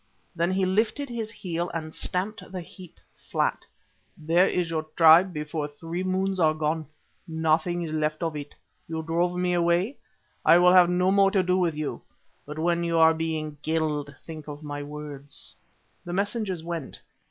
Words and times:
Then 0.35 0.49
he 0.49 0.65
lifted 0.65 1.09
his 1.09 1.29
heel 1.29 1.69
and 1.75 1.93
stamped 1.93 2.51
the 2.51 2.61
heap 2.61 2.99
flat. 3.29 3.67
"There 4.17 4.49
is 4.49 4.71
your 4.71 4.87
tribe 4.95 5.31
before 5.31 5.67
three 5.67 6.03
moons 6.03 6.39
are 6.39 6.55
gone. 6.55 6.87
Nothing 7.27 7.83
is 7.83 7.93
left 7.93 8.23
of 8.23 8.35
it. 8.35 8.55
You 8.87 9.03
drove 9.03 9.35
me 9.37 9.53
away: 9.53 9.97
I 10.43 10.57
will 10.57 10.73
have 10.73 10.89
no 10.89 11.11
more 11.11 11.29
to 11.29 11.43
do 11.43 11.55
with 11.59 11.77
you; 11.77 12.01
but 12.47 12.57
when 12.57 12.83
you 12.83 12.97
are 12.97 13.13
being 13.13 13.57
killed 13.61 14.15
think 14.23 14.47
of 14.47 14.63
my 14.63 14.81
words." 14.81 15.53
The 16.03 16.13
messengers 16.13 16.63
went. 16.63 16.99